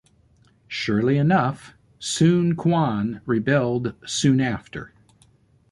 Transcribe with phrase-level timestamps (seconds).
[0.67, 4.95] Surely enough, Sun Quan rebelled soon after.